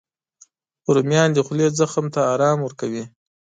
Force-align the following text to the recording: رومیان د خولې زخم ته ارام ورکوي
رومیان 0.93 1.29
د 1.33 1.37
خولې 1.45 1.67
زخم 1.79 2.05
ته 2.13 2.21
ارام 2.33 2.57
ورکوي 2.63 3.03